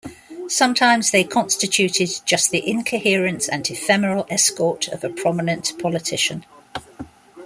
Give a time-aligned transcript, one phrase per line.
[0.47, 6.43] Sometimes, they constituted just the incoherent and ephemeral escort of a prominent politician.